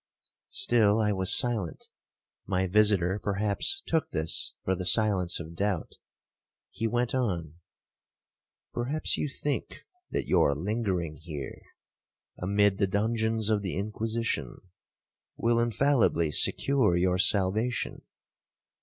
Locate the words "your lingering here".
10.25-11.61